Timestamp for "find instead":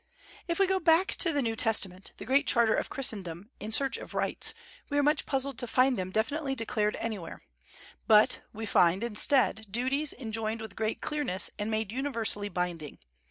8.65-9.71